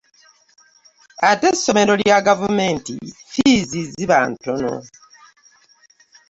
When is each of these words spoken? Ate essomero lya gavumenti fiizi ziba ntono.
Ate 1.29 1.45
essomero 1.53 1.93
lya 2.01 2.17
gavumenti 2.27 2.93
fiizi 3.31 3.79
ziba 3.93 4.17
ntono. 4.31 4.73